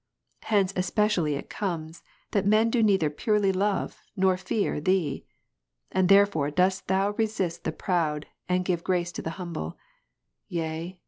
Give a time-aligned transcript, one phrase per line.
[0.45, 2.01] Hence especially it comes,
[2.31, 3.11] that men do neither Jam.
[3.17, 5.27] 4, purely love, nor fear Thee.
[5.91, 9.77] And therefore dost Thou resist the proud, and givest grace to the humble:
[10.47, 10.97] yea.